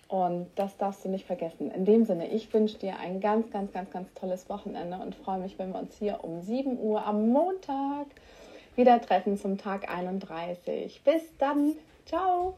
Und 0.08 0.48
das 0.56 0.76
darfst 0.76 1.04
du 1.04 1.08
nicht 1.08 1.26
vergessen. 1.26 1.70
In 1.70 1.84
dem 1.84 2.04
Sinne, 2.04 2.28
ich 2.28 2.52
wünsche 2.52 2.78
dir 2.78 2.98
ein 2.98 3.20
ganz, 3.20 3.50
ganz, 3.50 3.72
ganz, 3.72 3.90
ganz 3.90 4.12
tolles 4.14 4.48
Wochenende 4.50 4.98
und 4.98 5.14
freue 5.14 5.38
mich, 5.38 5.58
wenn 5.58 5.72
wir 5.72 5.80
uns 5.80 5.96
hier 5.98 6.22
um 6.22 6.42
7 6.42 6.78
Uhr 6.78 7.04
am 7.06 7.30
Montag 7.30 8.06
wieder 8.76 9.00
treffen 9.00 9.38
zum 9.38 9.56
Tag 9.58 9.90
31. 9.90 11.00
Bis 11.02 11.22
dann. 11.38 11.76
Ciao. 12.04 12.54